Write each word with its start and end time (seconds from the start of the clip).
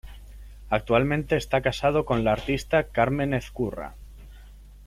Actualmente 0.71 1.37
está 1.37 1.61
casado 1.61 2.05
con 2.05 2.23
la 2.23 2.31
artista 2.31 2.85
Carmen 2.87 3.35
Ezcurra. 3.35 3.93